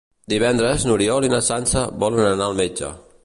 Divendres 0.31 0.85
n'Oriol 0.87 1.27
i 1.27 1.31
na 1.35 1.43
Sança 1.49 1.85
volen 2.05 2.27
anar 2.33 2.47
al 2.51 2.61
metge. 2.63 2.93